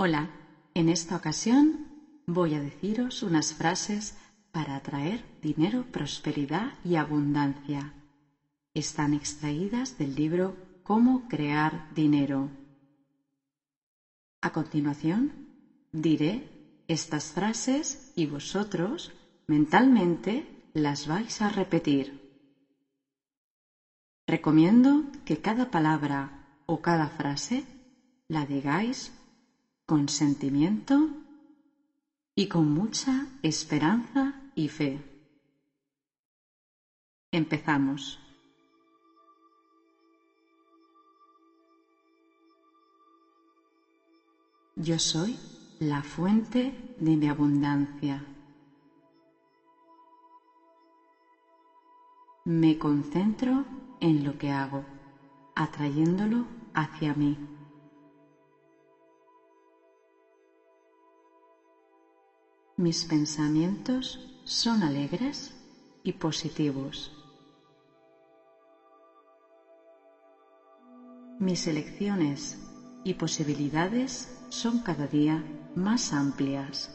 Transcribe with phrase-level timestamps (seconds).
[0.00, 0.30] Hola,
[0.74, 4.14] en esta ocasión voy a deciros unas frases
[4.52, 7.94] para atraer dinero, prosperidad y abundancia.
[8.74, 12.48] Están extraídas del libro Cómo crear dinero.
[14.40, 15.32] A continuación,
[15.90, 16.44] diré
[16.86, 19.10] estas frases y vosotros
[19.48, 22.14] mentalmente las vais a repetir.
[24.28, 27.64] Recomiendo que cada palabra o cada frase
[28.28, 29.17] la digáis
[29.88, 31.08] con sentimiento
[32.34, 35.00] y con mucha esperanza y fe.
[37.32, 38.20] Empezamos.
[44.76, 45.38] Yo soy
[45.78, 48.22] la fuente de mi abundancia.
[52.44, 53.64] Me concentro
[54.00, 54.84] en lo que hago,
[55.54, 56.44] atrayéndolo
[56.74, 57.38] hacia mí.
[62.78, 65.52] Mis pensamientos son alegres
[66.04, 67.10] y positivos.
[71.40, 72.56] Mis elecciones
[73.02, 76.88] y posibilidades son cada día más amplias.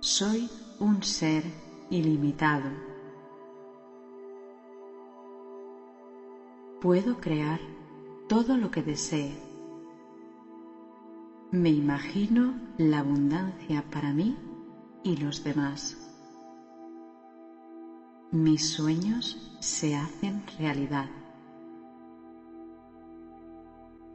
[0.00, 0.50] Soy
[0.80, 1.44] un ser
[1.88, 2.70] ilimitado.
[6.80, 7.60] Puedo crear
[8.28, 9.45] todo lo que desee
[11.52, 14.36] me imagino la abundancia para mí
[15.04, 15.96] y los demás.
[18.32, 21.08] Mis sueños se hacen realidad.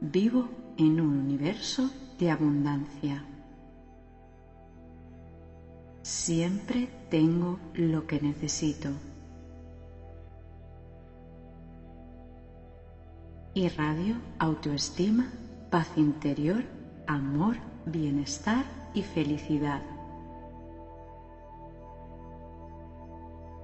[0.00, 3.24] Vivo en un universo de abundancia.
[6.02, 8.90] Siempre tengo lo que necesito.
[13.54, 15.32] Irradio autoestima,
[15.70, 16.81] paz interior
[17.14, 19.82] amor, bienestar y felicidad.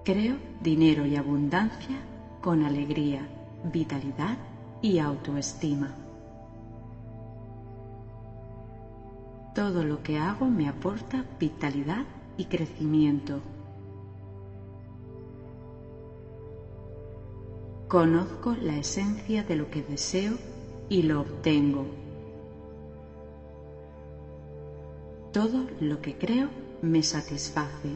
[0.04, 1.96] Creo dinero y abundancia
[2.40, 3.28] con alegría,
[3.64, 4.38] vitalidad
[4.80, 5.94] y autoestima.
[9.54, 12.04] Todo lo que hago me aporta vitalidad
[12.36, 13.40] y crecimiento.
[17.88, 20.34] Conozco la esencia de lo que deseo
[20.88, 22.07] y lo obtengo.
[25.38, 26.48] Todo lo que creo
[26.82, 27.90] me satisface.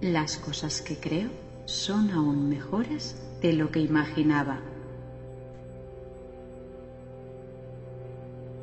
[0.00, 1.30] Las cosas que creo
[1.66, 4.58] son aún mejores de lo que imaginaba.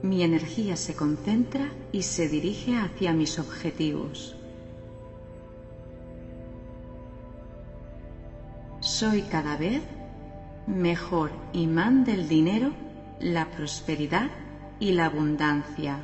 [0.02, 4.36] Mi energía se concentra y se dirige hacia mis objetivos.
[8.82, 9.84] Soy cada vez
[10.68, 12.74] mejor imán del dinero
[13.20, 14.30] la prosperidad
[14.80, 16.00] y la abundancia.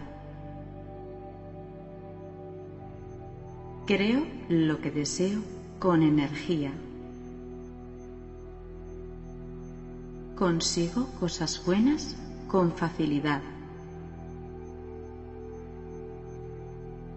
[3.85, 5.41] Creo lo que deseo
[5.79, 6.71] con energía.
[10.35, 12.15] Consigo cosas buenas
[12.47, 13.41] con facilidad.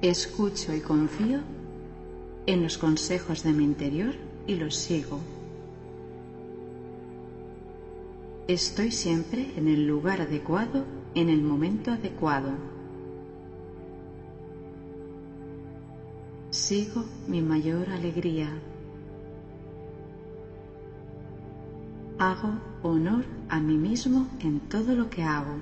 [0.02, 1.40] Escucho y confío
[2.46, 4.14] en los consejos de mi interior
[4.46, 5.20] y los sigo.
[8.46, 10.84] Estoy siempre en el lugar adecuado,
[11.14, 12.50] en el momento adecuado.
[16.50, 18.50] Sigo mi mayor alegría.
[22.18, 22.50] Hago
[22.82, 25.56] honor a mí mismo en todo lo que hago.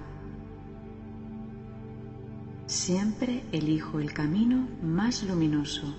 [2.67, 5.95] Siempre elijo el camino más luminoso.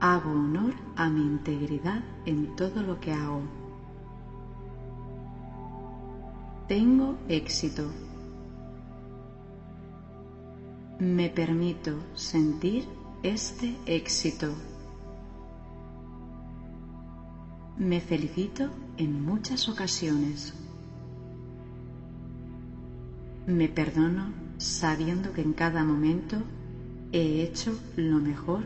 [0.00, 3.42] Hago honor a mi integridad en todo lo que hago.
[6.68, 7.90] Tengo éxito.
[10.98, 12.88] Me permito sentir
[13.22, 14.54] este éxito.
[17.76, 20.54] Me felicito en muchas ocasiones.
[23.46, 26.38] Me perdono sabiendo que en cada momento
[27.12, 28.62] he hecho lo mejor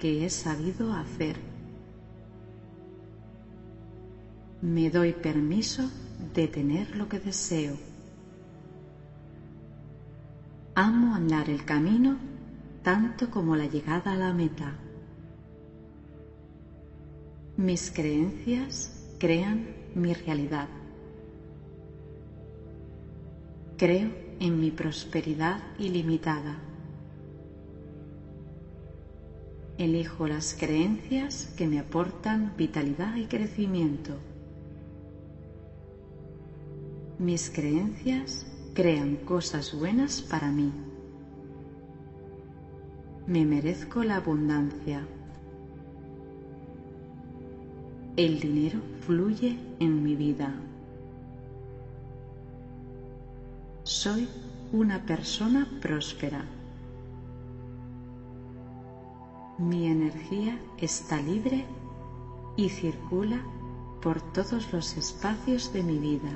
[0.00, 1.36] que he sabido hacer.
[4.62, 5.88] Me doy permiso
[6.34, 7.76] de tener lo que deseo.
[10.74, 12.16] Amo andar el camino
[12.82, 14.74] tanto como la llegada a la meta.
[17.56, 20.68] Mis creencias crean mi realidad.
[23.76, 26.58] Creo en mi prosperidad ilimitada.
[29.76, 34.29] Elijo las creencias que me aportan vitalidad y crecimiento.
[37.20, 40.72] Mis creencias crean cosas buenas para mí.
[43.26, 45.06] Me merezco la abundancia.
[48.16, 50.54] El dinero fluye en mi vida.
[53.82, 54.26] Soy
[54.72, 56.46] una persona próspera.
[59.58, 61.66] Mi energía está libre
[62.56, 63.42] y circula
[64.00, 66.32] por todos los espacios de mi vida.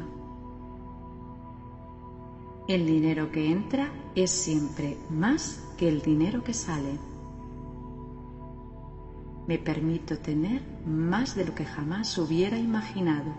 [2.66, 6.98] El dinero que entra es siempre más que el dinero que sale.
[9.46, 13.34] Me permito tener más de lo que jamás hubiera imaginado.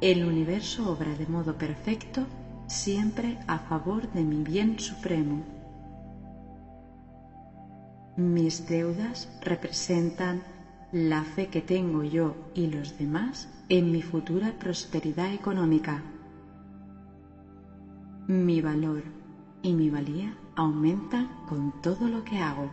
[0.00, 2.24] El universo obra de modo perfecto
[2.68, 5.42] siempre a favor de mi bien supremo.
[8.16, 10.44] Mis deudas representan
[10.92, 16.04] la fe que tengo yo y los demás en mi futura prosperidad económica.
[18.30, 19.02] Mi valor
[19.60, 22.70] y mi valía aumentan con todo lo que hago.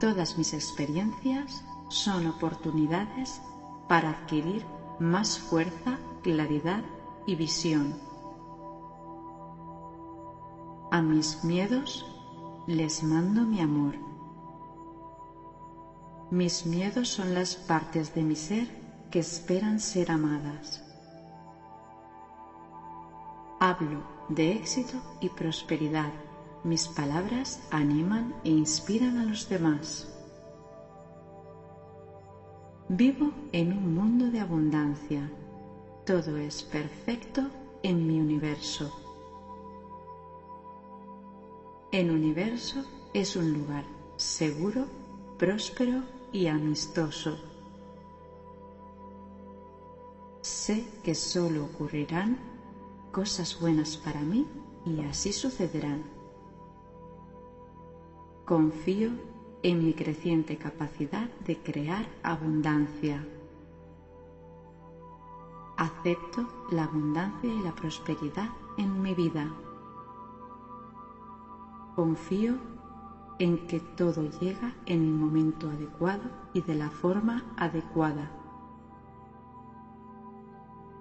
[0.00, 3.40] Todas mis experiencias son oportunidades
[3.88, 4.66] para adquirir
[4.98, 6.82] más fuerza, claridad
[7.28, 7.96] y visión.
[10.90, 12.04] A mis miedos
[12.66, 13.94] les mando mi amor.
[16.32, 18.66] Mis miedos son las partes de mi ser
[19.12, 20.85] que esperan ser amadas.
[23.68, 26.12] Hablo de éxito y prosperidad.
[26.62, 30.06] Mis palabras animan e inspiran a los demás.
[32.88, 35.32] Vivo en un mundo de abundancia.
[36.04, 37.50] Todo es perfecto
[37.82, 38.88] en mi universo.
[41.90, 42.84] El universo
[43.14, 43.84] es un lugar
[44.16, 44.86] seguro,
[45.38, 47.36] próspero y amistoso.
[50.40, 52.55] Sé que solo ocurrirán
[53.16, 54.46] cosas buenas para mí
[54.84, 56.04] y así sucederán.
[58.44, 59.08] Confío
[59.62, 63.26] en mi creciente capacidad de crear abundancia.
[65.78, 69.50] Acepto la abundancia y la prosperidad en mi vida.
[71.94, 72.56] Confío
[73.38, 78.30] en que todo llega en el momento adecuado y de la forma adecuada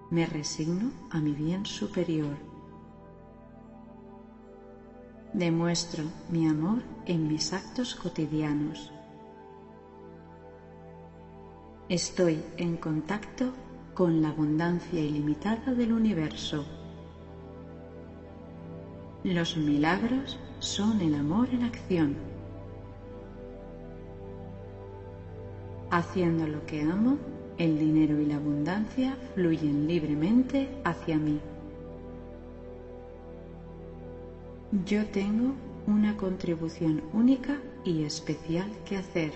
[0.10, 2.38] me resigno a mi bien superior.
[5.34, 8.92] Demuestro mi amor en mis actos cotidianos.
[11.90, 13.54] Estoy en contacto
[13.94, 16.66] con la abundancia ilimitada del universo.
[19.24, 22.16] Los milagros son el amor en acción.
[25.92, 27.18] Haciendo lo que amo,
[27.58, 31.40] el dinero y la abundancia fluyen libremente hacia mí.
[34.86, 35.54] Yo tengo
[35.88, 39.32] una contribución única y especial que hacer.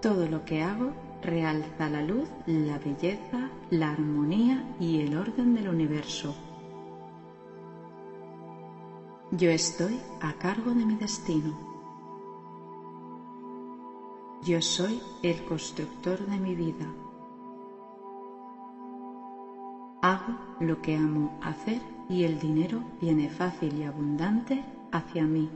[0.00, 5.68] Todo lo que hago realza la luz, la belleza, la armonía y el orden del
[5.68, 6.34] universo.
[9.32, 11.67] Yo estoy a cargo de mi destino.
[14.44, 16.86] Yo soy el constructor de mi vida.
[20.00, 25.50] Hago lo que amo hacer y el dinero viene fácil y abundante hacia mí.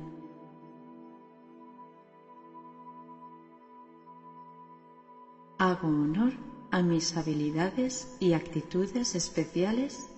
[5.59, 6.33] Hago honor
[6.73, 10.11] a mis habilidades y actitudes especiales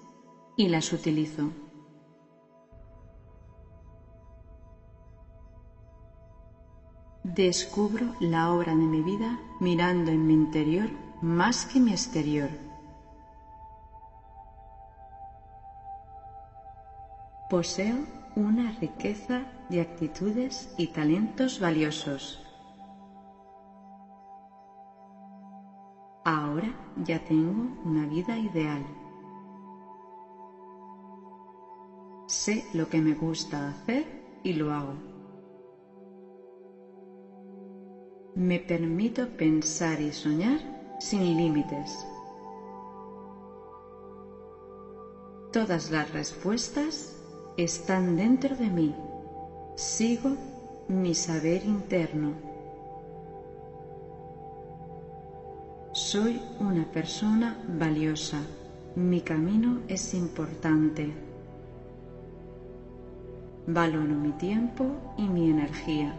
[0.56, 1.50] y las utilizo.
[7.35, 10.88] Descubro la obra de mi vida mirando en mi interior
[11.21, 12.49] más que mi exterior.
[17.50, 22.41] Poseo una riqueza de actitudes y talentos valiosos.
[26.25, 26.73] Ahora
[27.05, 28.87] ya tengo una vida ideal.
[32.29, 34.07] Sé lo que me gusta hacer
[34.45, 35.13] y lo hago.
[38.37, 40.59] Me permito pensar y soñar
[40.99, 42.05] sin límites.
[45.53, 47.14] Todas las respuestas
[47.57, 48.93] están dentro de mí.
[49.76, 50.33] Sigo
[50.88, 52.35] mi saber interno.
[55.93, 58.41] Soy una persona valiosa.
[58.97, 61.14] Mi camino es importante.
[63.69, 66.12] Valoro mi tiempo y mi energía.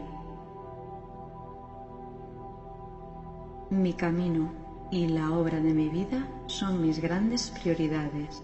[3.72, 4.52] Mi camino
[4.92, 8.44] y la obra de mi vida son mis grandes prioridades.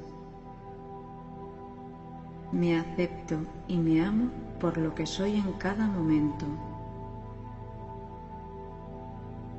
[2.52, 3.38] Me acepto
[3.68, 6.48] y me amo por lo que soy en cada momento.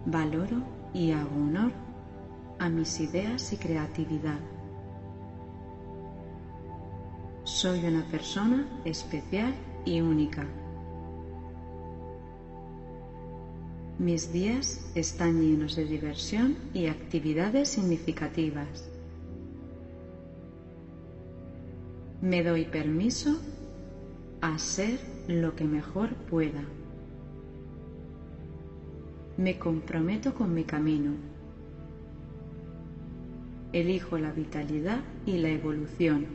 [0.04, 1.72] Valoro y hago honor
[2.58, 4.40] a mis ideas y creatividad.
[7.44, 9.54] Soy una persona especial
[9.84, 10.44] y única.
[14.02, 18.90] Mis días están llenos de diversión y actividades significativas.
[22.20, 23.40] Me doy permiso
[24.40, 26.64] a ser lo que mejor pueda.
[29.36, 31.12] Me comprometo con mi camino.
[33.72, 36.26] Elijo la vitalidad y la evolución.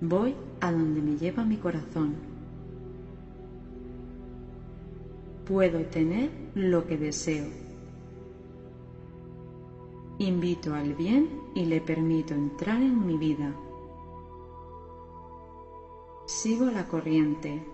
[0.00, 2.31] Voy a donde me lleva mi corazón.
[5.46, 7.46] Puedo tener lo que deseo.
[10.18, 13.52] Invito al bien y le permito entrar en mi vida.
[16.26, 17.66] Sigo la corriente.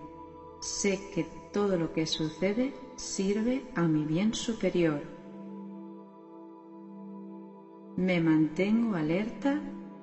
[0.59, 5.01] Sé que todo lo que sucede sirve a mi bien superior.
[7.95, 9.61] Me mantengo alerta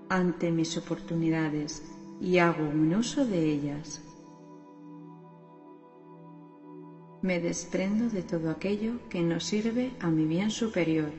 [0.08, 1.82] ante mis oportunidades
[2.20, 4.02] y hago un uso de ellas.
[7.26, 11.10] Me desprendo de todo aquello que no sirve a mi bien superior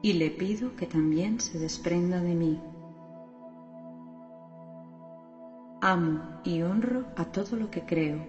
[0.00, 2.58] y le pido que también se desprenda de mí.
[5.82, 8.26] Amo y honro a todo lo que creo.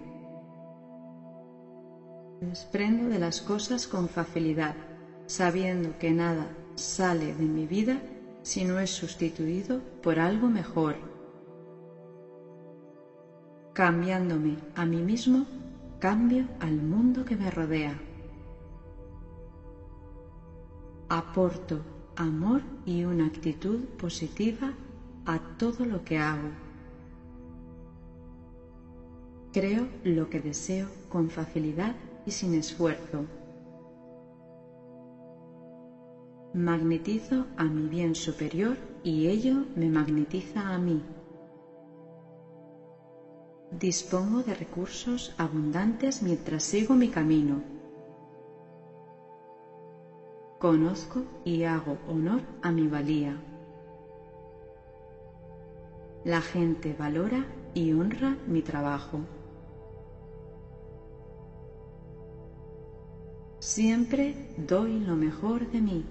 [2.42, 4.76] Me desprendo de las cosas con facilidad,
[5.24, 8.02] sabiendo que nada sale de mi vida
[8.42, 10.96] si no es sustituido por algo mejor.
[13.72, 15.46] Cambiándome a mí mismo,
[15.98, 17.98] cambio al mundo que me rodea.
[21.08, 21.80] Aporto
[22.16, 24.74] amor y una actitud positiva
[25.24, 26.50] a todo lo que hago.
[29.52, 33.24] Creo lo que deseo con facilidad y sin esfuerzo.
[36.52, 41.02] Magnetizo a mi bien superior y ello me magnetiza a mí.
[43.70, 47.62] Dispongo de recursos abundantes mientras sigo mi camino.
[50.58, 53.36] Conozco y hago honor a mi valía.
[56.24, 57.44] La gente valora
[57.74, 59.20] y honra mi trabajo.
[63.58, 66.04] Siempre doy lo mejor de mí.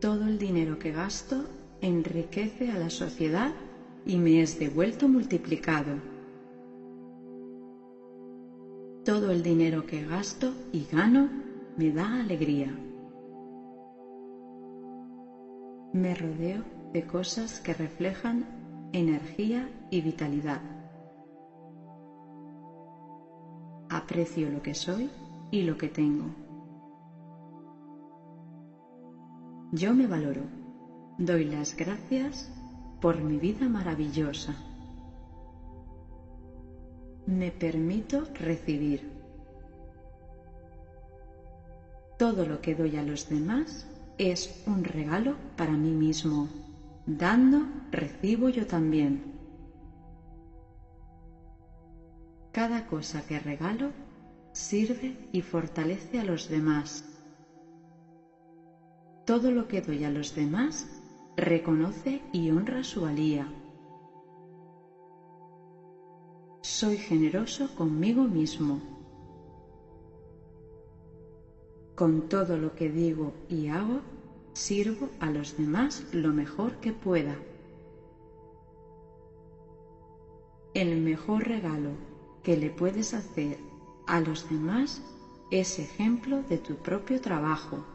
[0.00, 1.44] Todo el dinero que gasto
[1.80, 3.52] enriquece a la sociedad
[4.04, 5.96] y me es devuelto multiplicado.
[9.04, 11.28] Todo el dinero que gasto y gano
[11.76, 12.78] me da alegría.
[15.92, 20.60] Me rodeo de cosas que reflejan energía y vitalidad.
[23.92, 25.10] aprecio lo que soy
[25.50, 26.24] y lo que tengo.
[29.72, 30.42] Yo me valoro,
[31.18, 32.50] doy las gracias
[33.02, 34.54] por mi vida maravillosa.
[37.26, 39.10] Me permito recibir.
[42.16, 46.48] Todo lo que doy a los demás es un regalo para mí mismo.
[47.04, 49.32] Dando, recibo yo también.
[52.52, 53.90] Cada cosa que regalo
[54.52, 57.04] sirve y fortalece a los demás.
[59.26, 61.01] Todo lo que doy a los demás
[61.36, 63.48] reconoce y honra su valía.
[66.62, 68.80] Soy generoso conmigo mismo.
[71.96, 74.00] Con todo lo que digo y hago,
[74.52, 77.36] sirvo a los demás lo mejor que pueda.
[80.74, 81.90] El mejor regalo
[82.42, 83.58] que le puedes hacer
[84.06, 85.02] a los demás
[85.50, 87.91] es ejemplo de tu propio trabajo.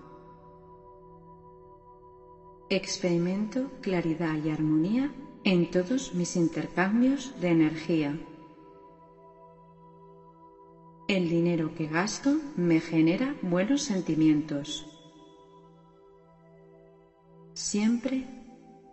[2.69, 5.13] Experimento claridad y armonía
[5.45, 8.19] en todos mis intercambios de energía.
[11.07, 14.85] El dinero que gasto me genera buenos sentimientos.
[17.53, 18.27] Siempre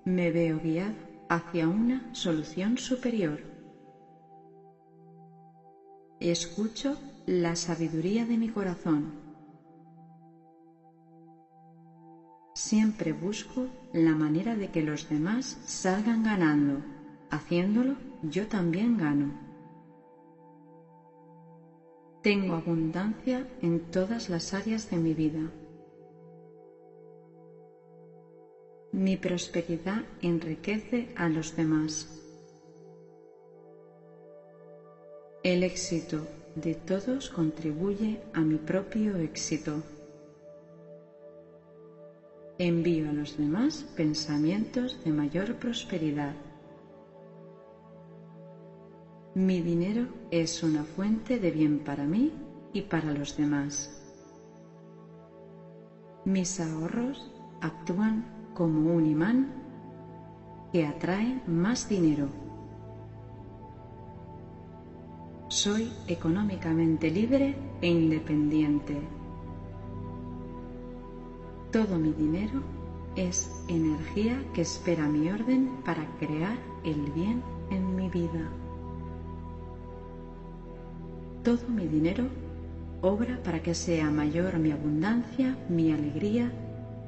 [0.05, 0.95] me veo guiado
[1.29, 3.41] hacia una solución superior.
[6.21, 9.24] Escucho la sabiduría de mi corazón.
[12.69, 16.83] Siempre busco la manera de que los demás salgan ganando.
[17.31, 19.35] Haciéndolo, yo también gano.
[22.23, 25.43] Tengo abundancia en todas las áreas de mi vida.
[28.93, 32.09] Mi prosperidad enriquece a los demás.
[35.43, 39.83] El éxito de todos contribuye a mi propio éxito.
[42.59, 46.35] Envío a los demás pensamientos de mayor prosperidad.
[49.35, 52.33] Mi dinero es una fuente de bien para mí
[52.73, 54.01] y para los demás.
[56.25, 57.29] Mis ahorros
[57.61, 59.53] actúan como un imán
[60.73, 62.29] que atrae más dinero.
[65.49, 69.24] Soy económicamente libre e independiente.
[71.75, 72.63] Todo mi dinero
[73.17, 78.49] es energía que espera mi orden para crear el bien en mi vida.
[81.43, 82.29] Todo mi dinero
[83.03, 86.53] obra para que sea mayor mi abundancia, mi alegría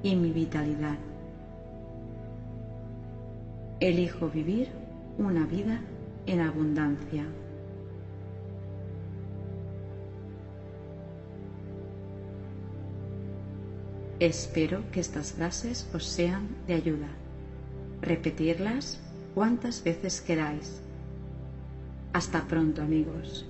[0.03, 0.99] y mi vitalidad.
[3.79, 4.69] Elijo vivir
[5.17, 5.81] una vida
[6.27, 7.25] en abundancia.
[14.19, 17.09] Espero que estas frases os sean de ayuda.
[18.01, 18.99] Repetirlas
[19.35, 20.81] cuantas veces queráis.
[22.15, 23.45] Hasta pronto amigos.